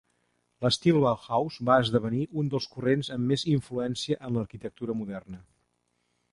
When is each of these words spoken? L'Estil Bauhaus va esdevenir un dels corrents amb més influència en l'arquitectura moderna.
L'Estil 0.65 0.95
Bauhaus 1.03 1.57
va 1.69 1.75
esdevenir 1.83 2.23
un 2.43 2.49
dels 2.55 2.69
corrents 2.73 3.13
amb 3.19 3.31
més 3.33 3.47
influència 3.59 4.21
en 4.29 4.35
l'arquitectura 4.41 5.01
moderna. 5.05 5.43